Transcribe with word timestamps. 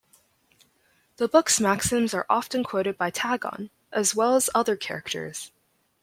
The 1.17 1.27
book's 1.27 1.59
maxims 1.61 2.11
are 2.15 2.25
often 2.27 2.63
quoted 2.63 2.97
by 2.97 3.11
Tagon, 3.11 3.69
as 3.93 4.15
well 4.15 4.33
as 4.33 4.49
other 4.55 4.75
characters. 4.75 5.51